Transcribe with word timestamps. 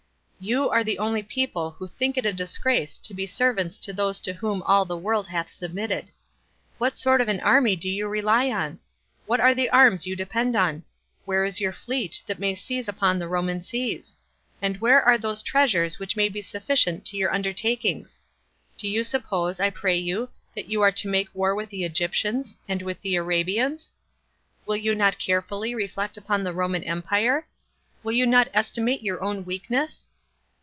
You 0.43 0.71
are 0.71 0.83
the 0.83 0.97
only 0.97 1.21
people 1.21 1.69
who 1.69 1.85
think 1.85 2.17
it 2.17 2.25
a 2.25 2.33
disgrace 2.33 2.97
to 2.97 3.13
be 3.13 3.27
servants 3.27 3.77
to 3.77 3.93
those 3.93 4.19
to 4.21 4.33
whom 4.33 4.63
all 4.63 4.85
the 4.85 4.97
world 4.97 5.27
hath 5.27 5.49
submitted. 5.51 6.09
What 6.79 6.97
sort 6.97 7.21
of 7.21 7.27
an 7.27 7.39
army 7.41 7.75
do 7.75 7.87
you 7.87 8.07
rely 8.07 8.49
on? 8.49 8.79
What 9.27 9.39
are 9.39 9.53
the 9.53 9.69
arms 9.69 10.07
you 10.07 10.15
depend 10.15 10.55
on? 10.55 10.81
Where 11.25 11.45
is 11.45 11.61
your 11.61 11.71
fleet, 11.71 12.23
that 12.25 12.39
may 12.39 12.55
seize 12.55 12.87
upon 12.89 13.19
the 13.19 13.27
Roman 13.27 13.61
seas? 13.61 14.17
and 14.63 14.77
where 14.81 14.99
are 15.03 15.15
those 15.19 15.43
treasures 15.43 15.99
which 15.99 16.15
may 16.15 16.27
be 16.27 16.41
sufficient 16.41 17.07
for 17.07 17.17
your 17.17 17.31
undertakings? 17.31 18.19
Do 18.77 18.87
you 18.87 19.03
suppose, 19.03 19.59
I 19.59 19.69
pray 19.69 19.95
you, 19.99 20.27
that 20.55 20.67
you 20.67 20.81
are 20.81 20.91
to 20.93 21.07
make 21.07 21.29
war 21.35 21.53
with 21.53 21.69
the 21.69 21.83
Egyptians, 21.83 22.57
and 22.67 22.81
with 22.81 22.99
the 23.01 23.13
Arabians? 23.15 23.93
Will 24.65 24.77
you 24.77 24.95
not 24.95 25.19
carefully 25.19 25.75
reflect 25.75 26.17
upon 26.17 26.43
the 26.43 26.51
Roman 26.51 26.83
empire? 26.83 27.45
Will 28.03 28.13
you 28.13 28.25
not 28.25 28.49
estimate 28.55 29.03
your 29.03 29.21
own 29.23 29.45
weakness? 29.45 30.07